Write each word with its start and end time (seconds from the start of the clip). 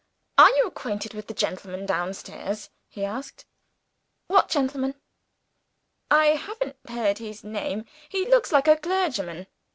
"Are 0.39 0.49
you 0.55 0.65
acquainted 0.65 1.13
with 1.13 1.27
the 1.27 1.33
gentleman 1.35 1.85
downstairs?" 1.85 2.71
he 2.89 3.05
asked. 3.05 3.45
"What 4.25 4.49
gentleman?" 4.49 4.95
"I 6.09 6.25
haven't 6.29 6.75
heard 6.89 7.19
his 7.19 7.43
name; 7.43 7.85
he 8.09 8.25
looks 8.25 8.51
like 8.51 8.67
a 8.67 8.77
clergyman. 8.77 9.45